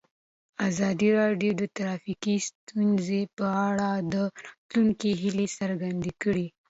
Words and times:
ازادي 0.69 1.09
راډیو 1.21 1.51
د 1.61 1.63
ټرافیکي 1.75 2.35
ستونزې 2.49 3.21
په 3.37 3.45
اړه 3.67 3.89
د 4.13 4.15
راتلونکي 4.45 5.09
هیلې 5.21 5.47
څرګندې 5.59 6.11
کړې. 6.21 6.47